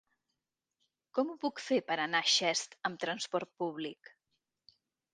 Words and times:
Com 1.17 1.29
ho 1.33 1.35
puc 1.43 1.61
fer 1.67 1.79
per 1.91 1.99
anar 2.07 2.23
a 2.23 2.31
Xest 2.39 2.75
amb 2.91 3.01
transport 3.07 3.55
públic? 3.65 4.15